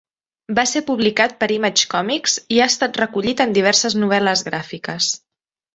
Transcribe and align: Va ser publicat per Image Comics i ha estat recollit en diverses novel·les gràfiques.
Va 0.59 0.63
ser 0.71 0.81
publicat 0.87 1.35
per 1.43 1.49
Image 1.57 1.85
Comics 1.93 2.39
i 2.57 2.59
ha 2.65 2.69
estat 2.75 3.01
recollit 3.05 3.47
en 3.47 3.55
diverses 3.61 4.01
novel·les 4.07 4.47
gràfiques. 4.51 5.15